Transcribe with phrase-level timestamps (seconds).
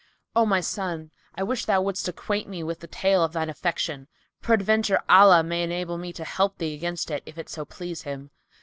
[0.35, 4.07] O my son, I wish thou wouldest acquaint me with the tale of thine affliction.
[4.41, 8.31] Peradventure Allah may enable me to help thee against it, if it so please Him."